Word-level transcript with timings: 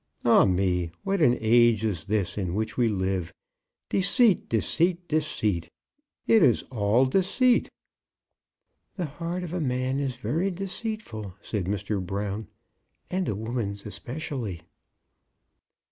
Ah 0.25 0.45
me, 0.45 0.89
what 1.03 1.21
an 1.21 1.37
age 1.39 1.83
is 1.85 2.05
this 2.05 2.35
in 2.35 2.55
which 2.55 2.75
we 2.75 2.87
live! 2.87 3.31
Deceit, 3.89 4.49
deceit, 4.49 5.07
deceit; 5.07 5.69
it 6.25 6.41
is 6.41 6.63
all 6.71 7.05
deceit!" 7.05 7.69
"The 8.95 9.05
heart 9.05 9.43
of 9.43 9.53
a 9.53 9.61
man 9.61 9.99
is 9.99 10.15
very 10.15 10.49
deceitful," 10.49 11.35
said 11.39 11.65
Mr. 11.65 12.03
Brown. 12.03 12.47
"And 13.11 13.29
a 13.29 13.35
woman's 13.35 13.85
especially." 13.85 14.63